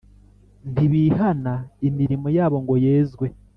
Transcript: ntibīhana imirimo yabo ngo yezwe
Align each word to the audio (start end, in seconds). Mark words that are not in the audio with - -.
ntibīhana 0.71 1.53
imirimo 1.87 2.27
yabo 2.37 2.57
ngo 2.63 2.75
yezwe 2.85 3.25